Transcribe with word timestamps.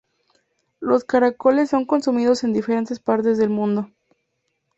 Los 0.79 1.03
caracoles 1.03 1.69
son 1.69 1.85
consumidos 1.85 2.43
en 2.43 2.53
diferentes 2.53 2.99
partes 2.99 3.37
del 3.37 3.51
mundo. 3.51 3.91